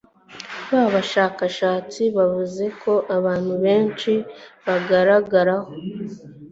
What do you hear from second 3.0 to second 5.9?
abantu benshi bagaragaraho